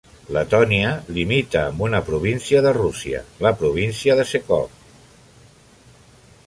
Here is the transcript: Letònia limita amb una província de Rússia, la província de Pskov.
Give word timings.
Letònia 0.35 0.93
limita 1.17 1.59
amb 1.73 1.83
una 1.87 1.99
província 2.07 2.63
de 2.67 2.73
Rússia, 2.79 3.23
la 3.47 3.53
província 3.61 4.19
de 4.21 4.27
Pskov. 4.31 4.77